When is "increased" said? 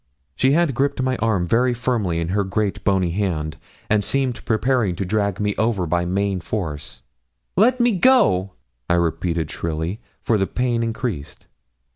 10.81-11.45